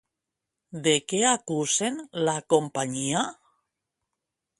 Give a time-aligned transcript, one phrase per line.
[0.87, 1.99] De què acusen
[2.29, 3.21] la companyia?